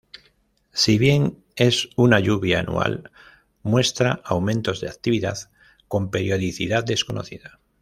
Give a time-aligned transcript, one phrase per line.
[0.73, 3.11] Si bien es una lluvia anual,
[3.61, 5.37] muestra aumentos de actividad
[5.87, 7.59] con periodicidad desconocida.